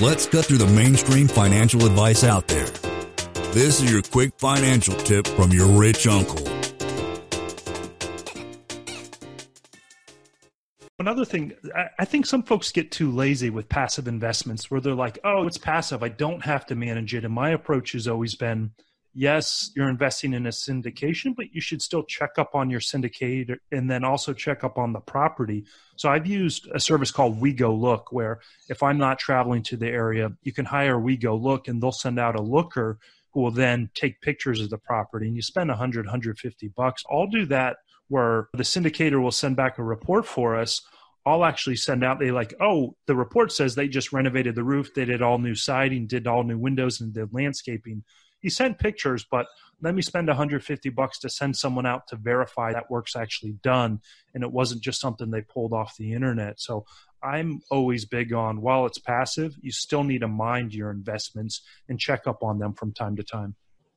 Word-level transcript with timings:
Let's 0.00 0.26
cut 0.26 0.46
through 0.46 0.58
the 0.58 0.66
mainstream 0.74 1.28
financial 1.28 1.84
advice 1.86 2.24
out 2.24 2.48
there. 2.48 2.66
This 3.52 3.80
is 3.80 3.92
your 3.92 4.02
quick 4.02 4.32
financial 4.38 4.94
tip 4.94 5.26
from 5.26 5.50
your 5.50 5.66
rich 5.66 6.06
uncle. 6.06 6.48
Another 10.98 11.24
thing, 11.24 11.52
I 11.98 12.04
think 12.04 12.26
some 12.26 12.42
folks 12.42 12.72
get 12.72 12.90
too 12.90 13.10
lazy 13.10 13.50
with 13.50 13.68
passive 13.68 14.08
investments 14.08 14.70
where 14.70 14.80
they're 14.80 14.94
like, 14.94 15.18
oh, 15.24 15.46
it's 15.46 15.58
passive. 15.58 16.02
I 16.02 16.08
don't 16.08 16.44
have 16.44 16.64
to 16.66 16.74
manage 16.74 17.14
it. 17.14 17.24
And 17.24 17.34
my 17.34 17.50
approach 17.50 17.92
has 17.92 18.08
always 18.08 18.34
been 18.34 18.70
yes, 19.14 19.70
you're 19.74 19.88
investing 19.88 20.32
in 20.32 20.46
a 20.46 20.50
syndication, 20.50 21.34
but 21.36 21.52
you 21.52 21.60
should 21.60 21.82
still 21.82 22.02
check 22.04 22.32
up 22.38 22.54
on 22.54 22.70
your 22.70 22.80
syndicator 22.80 23.58
and 23.70 23.90
then 23.90 24.04
also 24.04 24.32
check 24.32 24.64
up 24.64 24.78
on 24.78 24.92
the 24.92 25.00
property. 25.00 25.64
So 25.96 26.08
I've 26.08 26.26
used 26.26 26.68
a 26.72 26.80
service 26.80 27.10
called 27.10 27.40
WeGoLook, 27.40 28.04
where 28.10 28.40
if 28.68 28.82
I'm 28.82 28.98
not 28.98 29.18
traveling 29.18 29.62
to 29.64 29.76
the 29.76 29.88
area, 29.88 30.32
you 30.42 30.52
can 30.52 30.64
hire 30.64 30.96
WeGoLook 30.96 31.68
and 31.68 31.82
they'll 31.82 31.92
send 31.92 32.18
out 32.18 32.36
a 32.36 32.42
looker 32.42 32.98
who 33.32 33.40
will 33.40 33.50
then 33.50 33.90
take 33.94 34.20
pictures 34.20 34.60
of 34.60 34.70
the 34.70 34.78
property 34.78 35.26
and 35.26 35.36
you 35.36 35.42
spend 35.42 35.68
100, 35.68 36.06
150 36.06 36.68
bucks. 36.68 37.02
I'll 37.10 37.26
do 37.26 37.46
that 37.46 37.76
where 38.08 38.48
the 38.54 38.62
syndicator 38.62 39.22
will 39.22 39.30
send 39.30 39.56
back 39.56 39.78
a 39.78 39.84
report 39.84 40.26
for 40.26 40.56
us. 40.56 40.82
I'll 41.24 41.44
actually 41.44 41.76
send 41.76 42.02
out, 42.02 42.18
they 42.18 42.30
like, 42.30 42.52
oh, 42.60 42.96
the 43.06 43.14
report 43.14 43.52
says 43.52 43.74
they 43.74 43.88
just 43.88 44.12
renovated 44.12 44.54
the 44.54 44.64
roof, 44.64 44.92
they 44.92 45.04
did 45.04 45.22
all 45.22 45.38
new 45.38 45.54
siding, 45.54 46.08
did 46.08 46.26
all 46.26 46.42
new 46.42 46.58
windows, 46.58 47.00
and 47.00 47.14
did 47.14 47.32
landscaping 47.32 48.02
he 48.42 48.50
sent 48.50 48.78
pictures, 48.78 49.24
but 49.30 49.46
let 49.80 49.94
me 49.94 50.02
spend 50.02 50.28
150 50.28 50.88
bucks 50.90 51.18
to 51.20 51.30
send 51.30 51.56
someone 51.56 51.86
out 51.86 52.06
to 52.08 52.16
verify 52.16 52.72
that 52.72 52.90
work's 52.90 53.16
actually 53.16 53.52
done 53.62 54.00
and 54.34 54.44
it 54.44 54.52
wasn't 54.52 54.82
just 54.82 55.00
something 55.00 55.30
they 55.30 55.42
pulled 55.42 55.72
off 55.72 55.96
the 55.96 56.12
internet. 56.12 56.60
So 56.60 56.84
I'm 57.22 57.60
always 57.70 58.04
big 58.04 58.32
on 58.32 58.60
while 58.60 58.84
it's 58.86 58.98
passive, 58.98 59.54
you 59.60 59.72
still 59.72 60.04
need 60.04 60.20
to 60.20 60.28
mind 60.28 60.74
your 60.74 60.90
investments 60.90 61.62
and 61.88 61.98
check 61.98 62.26
up 62.26 62.42
on 62.42 62.58
them 62.58 62.74
from 62.74 62.92
time 62.92 63.16
to 63.16 63.22
time. 63.22 63.54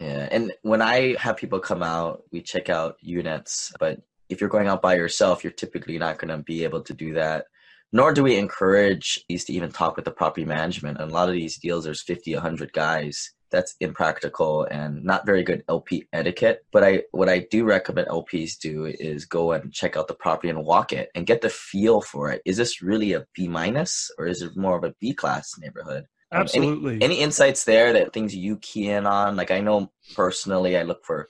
Yeah, 0.00 0.28
and 0.30 0.52
when 0.62 0.82
I 0.82 1.16
have 1.18 1.38
people 1.38 1.58
come 1.58 1.82
out, 1.82 2.22
we 2.30 2.42
check 2.42 2.68
out 2.68 2.96
units, 3.00 3.72
but 3.80 4.02
if 4.28 4.40
you're 4.40 4.50
going 4.50 4.68
out 4.68 4.82
by 4.82 4.94
yourself, 4.94 5.42
you're 5.42 5.52
typically 5.52 5.98
not 5.98 6.18
going 6.18 6.36
to 6.36 6.42
be 6.42 6.64
able 6.64 6.82
to 6.82 6.92
do 6.92 7.14
that. 7.14 7.46
Nor 7.92 8.12
do 8.12 8.22
we 8.22 8.36
encourage 8.36 9.24
these 9.28 9.44
to 9.44 9.52
even 9.52 9.70
talk 9.70 9.96
with 9.96 10.04
the 10.04 10.10
property 10.10 10.44
management. 10.44 10.98
And 10.98 11.10
a 11.10 11.14
lot 11.14 11.28
of 11.28 11.34
these 11.34 11.56
deals, 11.58 11.84
there's 11.84 12.02
50, 12.02 12.34
100 12.34 12.72
guys 12.72 13.32
that's 13.50 13.74
impractical 13.80 14.64
and 14.64 15.04
not 15.04 15.26
very 15.26 15.42
good 15.42 15.62
LP 15.68 16.06
etiquette. 16.12 16.64
But 16.72 16.84
I 16.84 17.02
what 17.12 17.28
I 17.28 17.40
do 17.50 17.64
recommend 17.64 18.08
LPs 18.08 18.58
do 18.58 18.86
is 18.86 19.24
go 19.24 19.52
and 19.52 19.72
check 19.72 19.96
out 19.96 20.08
the 20.08 20.14
property 20.14 20.48
and 20.48 20.64
walk 20.64 20.92
it 20.92 21.10
and 21.14 21.26
get 21.26 21.40
the 21.40 21.50
feel 21.50 22.00
for 22.00 22.30
it. 22.30 22.42
Is 22.44 22.56
this 22.56 22.82
really 22.82 23.12
a 23.12 23.26
B 23.34 23.48
minus 23.48 24.10
or 24.18 24.26
is 24.26 24.42
it 24.42 24.56
more 24.56 24.76
of 24.76 24.84
a 24.84 24.94
B 25.00 25.14
class 25.14 25.54
neighborhood? 25.58 26.06
Absolutely. 26.32 26.96
Um, 26.96 27.02
any, 27.02 27.04
any 27.04 27.20
insights 27.20 27.64
there 27.64 27.92
that 27.92 28.12
things 28.12 28.34
you 28.34 28.58
key 28.58 28.88
in 28.88 29.06
on? 29.06 29.36
Like 29.36 29.50
I 29.50 29.60
know 29.60 29.92
personally, 30.14 30.76
I 30.76 30.82
look 30.82 31.04
for 31.04 31.28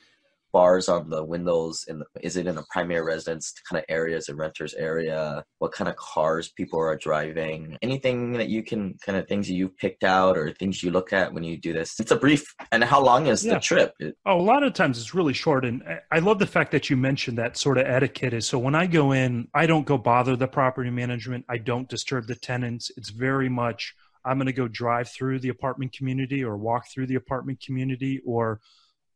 bars 0.52 0.88
on 0.88 1.10
the 1.10 1.24
windows 1.24 1.84
in 1.88 1.98
the, 1.98 2.06
is 2.20 2.36
it 2.36 2.46
in 2.46 2.58
a 2.58 2.64
primary 2.70 3.04
residence 3.04 3.52
kind 3.68 3.78
of 3.78 3.84
areas 3.88 4.28
a 4.28 4.34
renters 4.34 4.74
area? 4.74 5.44
What 5.58 5.72
kind 5.72 5.88
of 5.88 5.96
cars 5.96 6.52
people 6.56 6.78
are 6.80 6.96
driving? 6.96 7.76
Anything 7.82 8.32
that 8.32 8.48
you 8.48 8.62
can 8.62 8.96
kind 9.04 9.18
of 9.18 9.28
things 9.28 9.50
you've 9.50 9.76
picked 9.76 10.04
out 10.04 10.36
or 10.36 10.52
things 10.52 10.82
you 10.82 10.90
look 10.90 11.12
at 11.12 11.32
when 11.32 11.44
you 11.44 11.56
do 11.56 11.72
this? 11.72 11.98
It's 12.00 12.10
a 12.10 12.16
brief 12.16 12.54
and 12.72 12.84
how 12.84 13.00
long 13.00 13.26
is 13.26 13.44
yeah. 13.44 13.54
the 13.54 13.60
trip 13.60 13.94
oh 14.26 14.40
a 14.40 14.40
lot 14.40 14.62
of 14.62 14.72
times 14.72 14.98
it's 14.98 15.14
really 15.14 15.32
short 15.32 15.64
and 15.64 15.82
i 16.10 16.18
love 16.18 16.38
the 16.38 16.46
fact 16.46 16.72
that 16.72 16.88
you 16.90 16.96
mentioned 16.96 17.38
that 17.38 17.56
sort 17.56 17.78
of 17.78 17.86
etiquette 17.86 18.32
is 18.32 18.46
so 18.46 18.58
when 18.58 18.74
i 18.74 18.86
go 18.86 19.12
in 19.12 19.48
i 19.54 19.66
don't 19.66 19.86
go 19.86 19.98
bother 19.98 20.36
the 20.36 20.48
property 20.48 20.90
management 20.90 21.44
i 21.48 21.58
don't 21.58 21.88
disturb 21.88 22.26
the 22.26 22.34
tenants 22.34 22.90
it's 22.96 23.10
very 23.10 23.48
much 23.48 23.94
i'm 24.24 24.38
going 24.38 24.46
to 24.46 24.52
go 24.52 24.68
drive 24.68 25.08
through 25.08 25.38
the 25.38 25.48
apartment 25.48 25.92
community 25.92 26.42
or 26.42 26.56
walk 26.56 26.86
through 26.92 27.06
the 27.06 27.14
apartment 27.14 27.60
community 27.64 28.20
or 28.26 28.60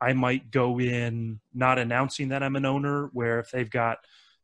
I 0.00 0.12
might 0.12 0.50
go 0.50 0.80
in 0.80 1.40
not 1.52 1.78
announcing 1.78 2.28
that 2.28 2.42
I'm 2.42 2.56
an 2.56 2.64
owner, 2.64 3.10
where 3.12 3.38
if 3.38 3.50
they've 3.50 3.70
got 3.70 3.98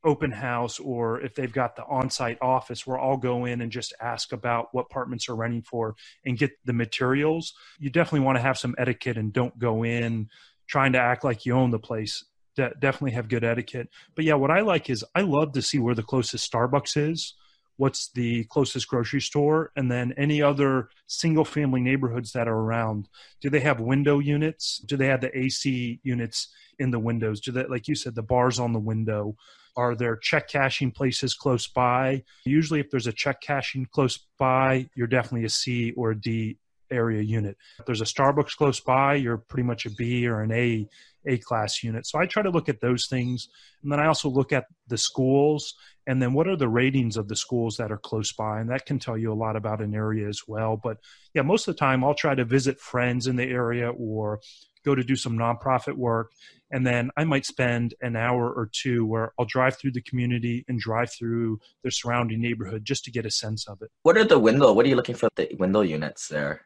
open 0.04 0.30
house 0.30 0.78
or 0.78 1.20
if 1.20 1.34
they've 1.34 1.52
got 1.52 1.74
the 1.74 1.84
on-site 1.84 2.38
office 2.40 2.86
where 2.86 2.98
I'll 2.98 3.16
go 3.16 3.44
in 3.44 3.60
and 3.60 3.72
just 3.72 3.92
ask 4.00 4.32
about 4.32 4.68
what 4.72 4.86
apartments 4.90 5.28
are 5.28 5.34
renting 5.34 5.62
for 5.62 5.96
and 6.24 6.38
get 6.38 6.52
the 6.64 6.72
materials. 6.72 7.54
You 7.78 7.90
definitely 7.90 8.20
want 8.20 8.36
to 8.36 8.42
have 8.42 8.58
some 8.58 8.74
etiquette 8.78 9.16
and 9.16 9.32
don't 9.32 9.58
go 9.58 9.84
in 9.84 10.28
trying 10.68 10.92
to 10.92 11.00
act 11.00 11.24
like 11.24 11.44
you 11.44 11.54
own 11.54 11.70
the 11.70 11.78
place. 11.78 12.24
De- 12.54 12.74
definitely 12.78 13.12
have 13.12 13.28
good 13.28 13.44
etiquette. 13.44 13.88
But 14.14 14.24
yeah, 14.24 14.34
what 14.34 14.50
I 14.50 14.60
like 14.60 14.88
is 14.88 15.04
I 15.14 15.22
love 15.22 15.52
to 15.52 15.62
see 15.62 15.78
where 15.78 15.94
the 15.94 16.02
closest 16.02 16.50
Starbucks 16.50 16.96
is 17.10 17.34
what's 17.76 18.10
the 18.12 18.44
closest 18.44 18.88
grocery 18.88 19.20
store, 19.20 19.70
and 19.76 19.90
then 19.90 20.14
any 20.16 20.42
other 20.42 20.88
single 21.06 21.44
family 21.44 21.80
neighborhoods 21.80 22.32
that 22.32 22.48
are 22.48 22.58
around. 22.58 23.08
Do 23.40 23.50
they 23.50 23.60
have 23.60 23.80
window 23.80 24.18
units? 24.18 24.78
Do 24.78 24.96
they 24.96 25.06
have 25.06 25.20
the 25.20 25.36
AC 25.36 26.00
units 26.02 26.48
in 26.78 26.90
the 26.90 26.98
windows? 26.98 27.40
Do 27.40 27.52
they, 27.52 27.64
like 27.64 27.88
you 27.88 27.94
said, 27.94 28.14
the 28.14 28.22
bars 28.22 28.58
on 28.58 28.72
the 28.72 28.78
window? 28.78 29.36
Are 29.76 29.94
there 29.94 30.16
check 30.16 30.48
cashing 30.48 30.90
places 30.90 31.34
close 31.34 31.66
by? 31.66 32.24
Usually, 32.46 32.80
if 32.80 32.90
there's 32.90 33.06
a 33.06 33.12
check 33.12 33.42
cashing 33.42 33.86
close 33.92 34.18
by, 34.38 34.88
you're 34.94 35.06
definitely 35.06 35.44
a 35.44 35.50
C 35.50 35.92
or 35.92 36.12
a 36.12 36.20
D 36.20 36.58
area 36.90 37.22
unit. 37.22 37.56
If 37.78 37.86
there's 37.86 38.00
a 38.00 38.04
Starbucks 38.04 38.56
close 38.56 38.80
by, 38.80 39.14
you're 39.14 39.38
pretty 39.38 39.64
much 39.64 39.86
a 39.86 39.90
B 39.90 40.26
or 40.26 40.40
an 40.40 40.52
A 40.52 40.88
A 41.26 41.38
class 41.38 41.82
unit. 41.82 42.06
So 42.06 42.18
I 42.18 42.26
try 42.26 42.42
to 42.42 42.50
look 42.50 42.68
at 42.68 42.80
those 42.80 43.06
things. 43.06 43.48
And 43.82 43.90
then 43.90 44.00
I 44.00 44.06
also 44.06 44.28
look 44.28 44.52
at 44.52 44.66
the 44.88 44.98
schools 44.98 45.74
and 46.06 46.22
then 46.22 46.32
what 46.32 46.46
are 46.46 46.56
the 46.56 46.68
ratings 46.68 47.16
of 47.16 47.28
the 47.28 47.36
schools 47.36 47.76
that 47.76 47.90
are 47.90 47.98
close 47.98 48.32
by 48.32 48.60
and 48.60 48.70
that 48.70 48.86
can 48.86 48.98
tell 48.98 49.18
you 49.18 49.32
a 49.32 49.34
lot 49.34 49.56
about 49.56 49.82
an 49.82 49.94
area 49.94 50.28
as 50.28 50.42
well 50.46 50.78
but 50.82 50.98
yeah 51.34 51.42
most 51.42 51.66
of 51.66 51.74
the 51.74 51.78
time 51.78 52.04
i'll 52.04 52.14
try 52.14 52.34
to 52.34 52.44
visit 52.44 52.80
friends 52.80 53.26
in 53.26 53.36
the 53.36 53.44
area 53.44 53.90
or 53.90 54.40
go 54.84 54.94
to 54.94 55.02
do 55.02 55.16
some 55.16 55.36
nonprofit 55.36 55.94
work 55.94 56.30
and 56.70 56.86
then 56.86 57.10
i 57.16 57.24
might 57.24 57.44
spend 57.44 57.94
an 58.00 58.16
hour 58.16 58.50
or 58.50 58.68
two 58.72 59.04
where 59.04 59.32
i'll 59.38 59.46
drive 59.46 59.76
through 59.76 59.92
the 59.92 60.02
community 60.02 60.64
and 60.68 60.80
drive 60.80 61.10
through 61.12 61.58
the 61.82 61.90
surrounding 61.90 62.40
neighborhood 62.40 62.84
just 62.84 63.04
to 63.04 63.10
get 63.10 63.26
a 63.26 63.30
sense 63.30 63.68
of 63.68 63.82
it 63.82 63.90
what 64.02 64.16
are 64.16 64.24
the 64.24 64.38
window 64.38 64.72
what 64.72 64.86
are 64.86 64.88
you 64.88 64.96
looking 64.96 65.14
for 65.14 65.28
the 65.36 65.48
window 65.58 65.80
units 65.80 66.28
there 66.28 66.62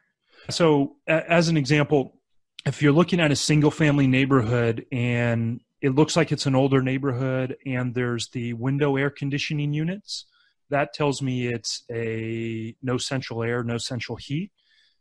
so 0.49 0.95
as 1.07 1.47
an 1.47 1.57
example 1.57 2.15
if 2.65 2.81
you're 2.81 2.91
looking 2.91 3.19
at 3.19 3.31
a 3.31 3.35
single 3.35 3.71
family 3.71 4.07
neighborhood 4.07 4.85
and 4.91 5.61
it 5.81 5.95
looks 5.95 6.15
like 6.15 6.31
it's 6.31 6.45
an 6.45 6.55
older 6.55 6.81
neighborhood 6.81 7.57
and 7.65 7.93
there's 7.95 8.29
the 8.29 8.53
window 8.53 8.97
air 8.97 9.09
conditioning 9.09 9.73
units 9.73 10.25
that 10.69 10.93
tells 10.93 11.21
me 11.21 11.47
it's 11.47 11.83
a 11.91 12.75
no 12.81 12.97
central 12.97 13.43
air 13.43 13.63
no 13.63 13.77
central 13.77 14.15
heat. 14.15 14.51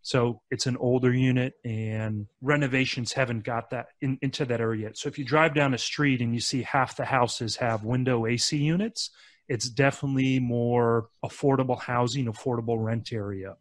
So 0.03 0.41
it's 0.51 0.67
an 0.67 0.79
older 0.79 1.13
unit 1.13 1.55
and 1.63 2.27
renovations 2.41 3.13
haven't 3.13 3.45
got 3.45 3.69
that 3.71 3.89
in, 4.01 4.19
into 4.23 4.47
that 4.47 4.61
area 4.61 4.85
yet. 4.85 4.97
So 4.97 5.11
if 5.11 5.19
you 5.19 5.27
drive 5.27 5.55
down 5.55 5.75
a 5.75 5.79
street 5.79 6.23
and 6.23 6.33
you 6.35 6.41
see 6.41 6.63
half 6.63 6.97
the 6.97 7.05
houses 7.05 7.57
have 7.57 7.85
window 7.85 8.27
ac 8.27 8.57
units 8.57 9.11
it's 9.51 9.69
definitely 9.69 10.39
more 10.39 11.09
affordable 11.25 11.79
housing 11.79 12.27
affordable 12.27 12.83
rent 12.83 13.13
area 13.13 13.57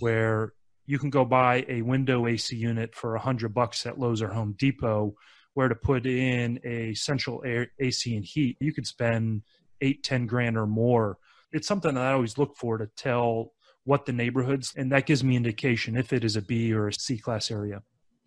where 0.00 0.54
you 0.88 0.98
can 0.98 1.10
go 1.10 1.22
buy 1.22 1.66
a 1.68 1.82
window 1.82 2.26
ac 2.26 2.56
unit 2.56 2.94
for 2.94 3.14
a 3.14 3.20
hundred 3.20 3.52
bucks 3.52 3.84
at 3.84 4.00
lowes 4.00 4.22
or 4.22 4.28
home 4.28 4.54
depot 4.58 5.14
where 5.52 5.68
to 5.68 5.74
put 5.74 6.06
in 6.06 6.58
a 6.64 6.94
central 6.94 7.42
air, 7.44 7.66
AC 7.78 8.16
and 8.16 8.24
heat, 8.24 8.56
you 8.60 8.72
could 8.72 8.86
spend 8.86 9.42
eight, 9.80 10.02
ten 10.02 10.26
grand 10.26 10.56
or 10.56 10.66
more. 10.66 11.18
It's 11.52 11.68
something 11.68 11.94
that 11.94 12.04
I 12.04 12.12
always 12.12 12.38
look 12.38 12.56
for 12.56 12.78
to 12.78 12.86
tell 12.96 13.52
what 13.84 14.06
the 14.06 14.12
neighborhoods, 14.12 14.72
and 14.76 14.90
that 14.92 15.04
gives 15.04 15.22
me 15.22 15.36
indication 15.36 15.96
if 15.96 16.12
it 16.12 16.24
is 16.24 16.36
a 16.36 16.42
B 16.42 16.72
or 16.72 16.88
a 16.88 16.92
C 16.94 17.18
class 17.18 17.50
area. 17.50 17.82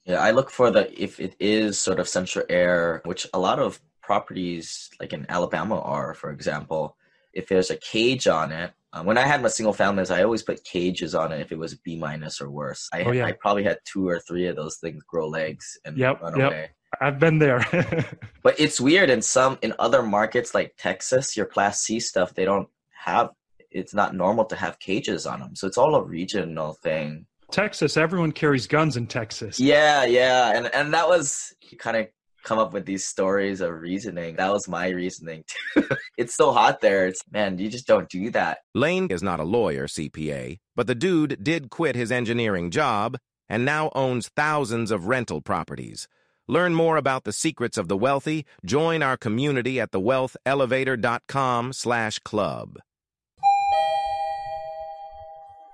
Yeah, 0.05 0.22
I 0.22 0.31
look 0.31 0.51
for 0.51 0.69
the 0.69 0.91
if 1.01 1.19
it 1.19 1.35
is 1.39 1.79
sort 1.79 1.99
of 1.99 2.07
central 2.07 2.45
air, 2.47 3.01
which 3.05 3.25
a 3.33 3.39
lot 3.39 3.59
of 3.59 3.79
properties 4.03 4.89
like 4.99 5.13
in 5.13 5.25
Alabama 5.29 5.79
are, 5.79 6.13
for 6.13 6.31
example. 6.31 6.95
If 7.33 7.47
there's 7.47 7.72
a 7.72 7.78
cage 7.78 8.28
on 8.28 8.51
it, 8.51 8.73
uh, 8.94 9.03
when 9.03 9.18
I 9.18 9.22
had 9.22 9.41
my 9.41 9.47
single 9.47 9.74
families, 9.74 10.11
I 10.11 10.23
always 10.23 10.43
put 10.43 10.64
cages 10.64 11.16
on 11.16 11.32
it 11.32 11.40
if 11.40 11.52
it 11.52 11.58
was 11.58 11.76
B 11.76 11.96
minus 11.96 12.41
or 12.41 12.52
worse. 12.52 12.90
I, 12.93 13.03
oh, 13.03 13.11
yeah. 13.11 13.26
I 13.26 13.32
probably 13.32 13.64
had 13.64 13.79
two 13.85 14.08
or 14.08 14.20
three 14.20 14.47
of 14.47 14.55
those 14.55 14.78
things 14.78 15.03
grow 15.03 15.28
legs 15.28 15.78
and 15.85 15.97
yep, 15.97 16.22
run 16.22 16.38
yep. 16.38 16.52
away. 16.52 16.70
I've 16.99 17.20
been 17.20 17.40
there. 17.40 17.66
but 18.43 18.59
it's 18.59 18.82
weird 18.82 19.09
in 19.09 19.22
some 19.22 19.58
in 19.61 19.73
other 19.79 20.03
markets 20.03 20.53
like 20.53 20.76
Texas, 20.78 21.38
your 21.38 21.46
class 21.46 21.82
C 21.82 21.99
stuff, 21.99 22.34
they 22.34 22.46
don't 22.46 22.67
have 22.91 23.29
it's 23.72 23.93
not 23.93 24.14
normal 24.14 24.43
to 24.46 24.55
have 24.55 24.78
cages 24.79 25.26
on 25.26 25.40
them. 25.40 25.55
So 25.55 25.66
it's 25.66 25.78
all 25.78 25.96
a 25.96 26.03
regional 26.03 26.73
thing. 26.73 27.26
Texas, 27.52 27.96
everyone 27.96 28.34
carries 28.34 28.67
guns 28.67 28.97
in 28.97 29.08
Texas. 29.08 29.59
Yeah, 29.59 30.03
yeah. 30.05 30.52
And 30.53 30.73
and 30.73 30.93
that 30.93 31.08
was 31.08 31.53
kind 31.79 31.97
of 31.97 32.08
come 32.43 32.59
up 32.59 32.73
with 32.73 32.85
these 32.85 33.05
stories 33.05 33.61
of 33.61 33.72
reasoning. 33.82 34.35
That 34.35 34.52
was 34.52 34.67
my 34.67 34.90
reasoning 34.90 35.43
too. 35.47 35.88
it's 36.17 36.35
so 36.35 36.52
hot 36.52 36.82
there. 36.82 37.08
It's 37.08 37.22
man, 37.32 37.58
you 37.58 37.70
just 37.70 37.88
don't 37.88 38.09
do 38.09 38.29
that. 38.32 38.59
Lane 38.73 39.08
is 39.09 39.23
not 39.23 39.40
a 39.40 39.43
lawyer 39.43 39.88
CPA, 39.88 40.59
but 40.76 40.88
the 40.88 40.96
dude 40.96 41.43
did 41.43 41.70
quit 41.70 41.96
his 41.96 42.11
engineering 42.11 42.72
job 42.72 43.17
and 43.49 43.66
now 43.66 43.91
owns 43.93 44.29
thousands 44.29 44.91
of 44.91 45.08
rental 45.08 45.41
properties. 45.41 46.08
Learn 46.47 46.73
more 46.73 46.97
about 46.97 47.23
the 47.23 47.34
secrets 47.34 47.78
of 47.78 47.88
the 47.88 47.97
wealthy. 47.97 48.46
Join 48.66 49.03
our 49.03 49.17
community 49.17 49.79
at 49.79 49.91
thewealthelevator.com 49.91 51.73
slash 51.73 52.20
club. 52.20 52.78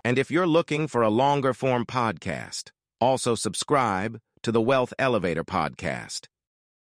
And 0.04 0.18
if 0.18 0.32
you're 0.32 0.48
looking 0.48 0.88
for 0.88 1.02
a 1.02 1.10
longer 1.10 1.54
form 1.54 1.86
podcast, 1.86 2.72
also 3.02 3.36
subscribe 3.36 4.20
to 4.42 4.52
the 4.52 4.62
Wealth 4.62 4.94
Elevator 4.98 5.44
podcast. 5.44 6.28